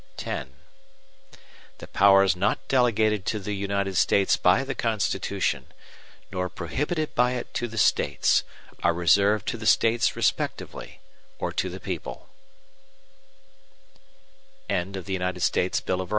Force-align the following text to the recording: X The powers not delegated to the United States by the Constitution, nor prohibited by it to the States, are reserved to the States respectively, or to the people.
X 0.25 0.49
The 1.77 1.85
powers 1.85 2.35
not 2.35 2.67
delegated 2.67 3.23
to 3.27 3.37
the 3.39 3.53
United 3.55 3.95
States 3.97 4.35
by 4.35 4.63
the 4.63 4.73
Constitution, 4.73 5.67
nor 6.31 6.49
prohibited 6.49 7.13
by 7.13 7.33
it 7.33 7.53
to 7.53 7.67
the 7.67 7.77
States, 7.77 8.43
are 8.81 8.95
reserved 8.95 9.47
to 9.49 9.57
the 9.57 9.67
States 9.67 10.15
respectively, 10.15 11.01
or 11.37 11.51
to 11.53 11.69
the 11.69 11.79
people. 11.79 12.29